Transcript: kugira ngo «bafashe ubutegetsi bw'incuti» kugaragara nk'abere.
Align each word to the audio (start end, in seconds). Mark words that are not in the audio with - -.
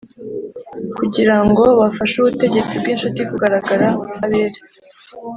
kugira 0.97 1.35
ngo 1.47 1.63
«bafashe 1.79 2.15
ubutegetsi 2.17 2.73
bw'incuti» 2.81 3.21
kugaragara 3.29 3.87
nk'abere. 4.17 4.57